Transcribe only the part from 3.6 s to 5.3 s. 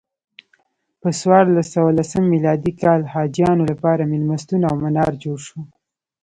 لپاره میلمستون او منار